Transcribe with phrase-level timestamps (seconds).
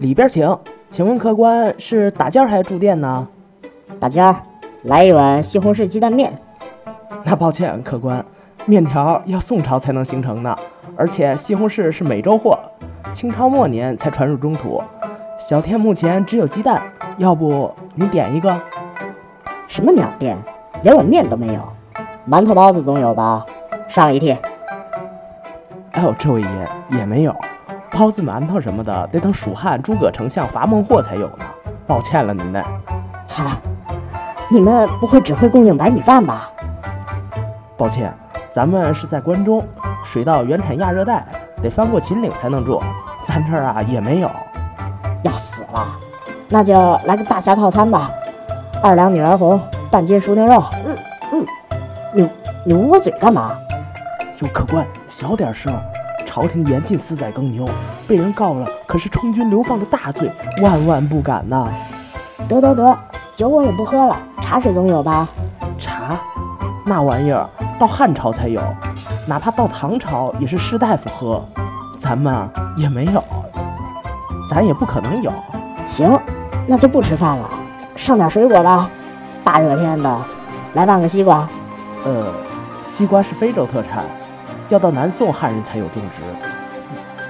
[0.00, 0.56] 里边请。
[0.88, 3.26] 请问客官是打尖还是住店呢？
[3.98, 4.36] 打尖儿，
[4.84, 6.32] 来一碗西红柿鸡蛋面。
[7.24, 8.24] 那抱歉，客官，
[8.66, 10.56] 面条要宋朝才能形成呢，
[10.96, 12.58] 而且西红柿是美洲货，
[13.12, 14.80] 清朝末年才传入中土。
[15.38, 16.80] 小店目前只有鸡蛋，
[17.18, 18.58] 要不你点一个？
[19.66, 20.38] 什么鸟店，
[20.82, 21.60] 连碗面都没有。
[22.30, 23.44] 馒头包子总有吧？
[23.88, 24.36] 上一屉。
[25.92, 26.48] 哎呦，这位爷
[26.90, 27.34] 也没有。
[27.98, 31.44] 包子、馒头什么的，得等蜀汉诸葛丞相伐孟获才有呢。
[31.86, 32.62] 抱歉了，您嘞。
[33.26, 33.42] 操！
[34.50, 36.50] 你们不会只会供应白米饭吧？
[37.74, 38.12] 抱歉，
[38.52, 39.64] 咱们是在关中，
[40.04, 41.24] 水稻原产亚热带，
[41.62, 42.82] 得翻过秦岭才能种。
[43.24, 44.30] 咱这儿啊也没有。
[45.22, 45.86] 要死了！
[46.50, 46.74] 那就
[47.06, 48.10] 来个大虾套餐吧，
[48.82, 49.58] 二两女儿红，
[49.90, 50.62] 半斤熟牛肉。
[50.84, 50.96] 嗯
[51.32, 51.46] 嗯，
[52.12, 52.30] 你
[52.62, 53.52] 你捂我嘴干嘛？
[54.40, 55.72] 哟，客官，小点声。
[56.36, 57.66] 朝廷严禁私宰耕牛，
[58.06, 61.66] 被人告了可是充军流放的大罪，万万不敢呐！
[62.46, 62.94] 得得得，
[63.34, 65.26] 酒我也不喝了，茶水总有吧？
[65.78, 66.14] 茶，
[66.84, 67.48] 那玩意儿
[67.78, 68.60] 到汉朝才有，
[69.26, 71.42] 哪怕到唐朝也是士大夫喝，
[71.98, 73.24] 咱们也没有，
[74.50, 75.32] 咱也不可能有。
[75.88, 76.20] 行，
[76.68, 77.48] 那就不吃饭了，
[77.96, 78.90] 上点水果吧。
[79.42, 80.20] 大热天的，
[80.74, 81.48] 来半个西瓜。
[82.04, 82.26] 呃，
[82.82, 84.04] 西瓜是非洲特产。
[84.68, 86.22] 要到南宋汉人才有种植，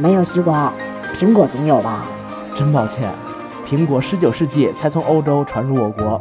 [0.00, 0.72] 没有西瓜，
[1.14, 2.04] 苹果总有吧？
[2.54, 3.10] 真抱歉，
[3.66, 6.20] 苹果十九世纪才从欧洲传入我国。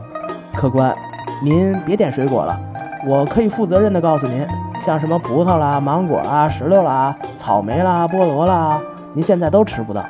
[0.53, 0.93] 客官，
[1.41, 2.59] 您别点水果了，
[3.05, 4.45] 我可以负责任的告诉您，
[4.85, 8.77] 像什么葡萄啦、芒果啦、石榴啦、草莓啦、菠萝啦，
[9.13, 10.03] 您现在都吃不到。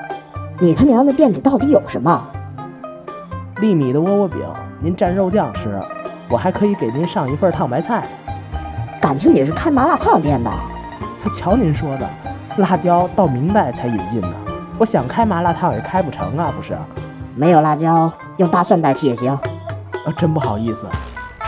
[0.60, 2.24] 你他娘的店里到底有什么？
[3.62, 4.40] 粒米的窝窝饼，
[4.80, 5.80] 您蘸肉酱吃。
[6.30, 8.08] 我还可以给您上一份烫白菜。
[9.00, 10.52] 感情你是开麻辣烫店的？
[11.30, 12.10] 瞧您说的，
[12.58, 14.34] 辣椒到明代才引进的。
[14.78, 16.78] 我想开麻辣烫也开不成啊，不是？
[17.36, 19.38] 没有辣椒，用大蒜代替也行。
[20.06, 20.88] 呃，真不好意思，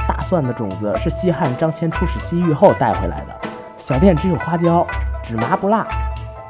[0.08, 3.50] 大蒜的种子是西汉张骞出使西域后带回来的。
[3.78, 4.86] 小店只有花椒，
[5.24, 5.86] 只麻不辣。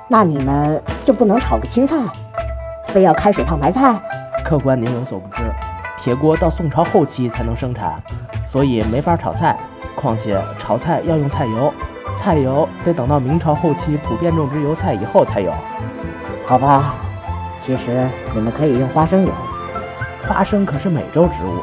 [0.07, 1.97] 那你们就不能炒个青菜？
[2.87, 3.99] 非要开水烫白菜？
[4.43, 5.43] 客官您有所不知，
[5.99, 8.01] 铁锅到宋朝后期才能生产，
[8.45, 9.57] 所以没法炒菜。
[9.95, 11.73] 况且炒菜要用菜油。
[12.29, 15.51] 菜油得等到明朝后期普遍种植油菜以后才有，
[16.45, 16.93] 好吧？
[17.59, 19.31] 其实你们可以用花生油，
[20.27, 21.59] 花生可是美洲植物，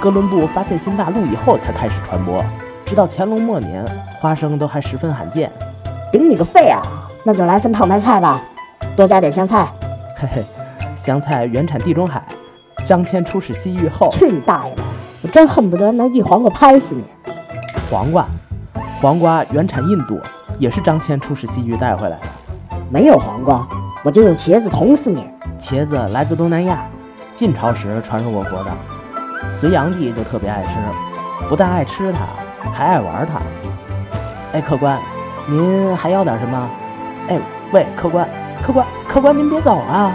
[0.00, 2.44] 哥伦布发现新大陆以后才开始传播，
[2.86, 3.84] 直到乾隆末年，
[4.20, 5.50] 花生都还十分罕见。
[6.12, 6.80] 顶你个肺啊！
[7.24, 8.40] 那就来份泡白菜吧，
[8.94, 9.66] 多加点香菜。
[10.14, 10.44] 嘿嘿，
[10.94, 12.24] 香菜原产地中海，
[12.86, 14.08] 张骞出使西域后……
[14.12, 14.82] 去你大爷的！
[15.22, 17.02] 我真恨不得拿一黄瓜拍死你！
[17.90, 18.24] 黄瓜。
[19.00, 20.20] 黄瓜原产印度，
[20.58, 22.26] 也是张骞出使西域带回来的。
[22.90, 23.64] 没有黄瓜，
[24.02, 25.24] 我就用茄子捅死你。
[25.56, 26.80] 茄子来自东南亚，
[27.32, 28.70] 晋朝时传入我国的。
[29.48, 30.70] 隋炀帝就特别爱吃，
[31.48, 32.26] 不但爱吃它，
[32.72, 33.40] 还爱玩它。
[34.52, 34.98] 哎，客官，
[35.48, 36.68] 您还要点什么？
[37.28, 37.38] 哎，
[37.70, 38.28] 喂，客官，
[38.60, 40.12] 客官，客官，您别走啊！